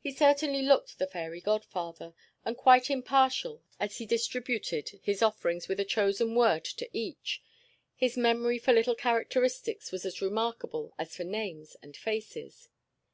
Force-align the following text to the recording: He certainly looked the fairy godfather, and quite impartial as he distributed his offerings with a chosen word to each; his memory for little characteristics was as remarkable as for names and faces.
He 0.00 0.10
certainly 0.10 0.62
looked 0.62 0.96
the 0.98 1.06
fairy 1.06 1.42
godfather, 1.42 2.14
and 2.46 2.56
quite 2.56 2.88
impartial 2.88 3.62
as 3.78 3.98
he 3.98 4.06
distributed 4.06 4.98
his 5.02 5.20
offerings 5.20 5.68
with 5.68 5.78
a 5.78 5.84
chosen 5.84 6.34
word 6.34 6.64
to 6.64 6.88
each; 6.96 7.42
his 7.94 8.16
memory 8.16 8.58
for 8.58 8.72
little 8.72 8.94
characteristics 8.94 9.92
was 9.92 10.06
as 10.06 10.22
remarkable 10.22 10.94
as 10.96 11.14
for 11.14 11.24
names 11.24 11.76
and 11.82 11.94
faces. 11.94 12.70